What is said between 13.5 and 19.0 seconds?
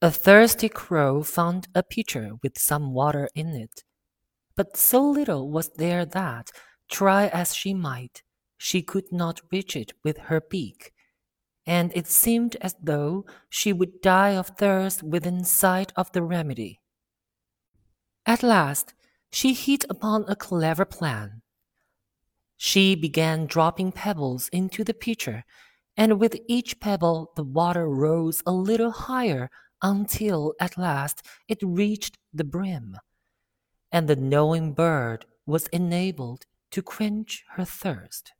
would die of thirst within sight of the remedy. At last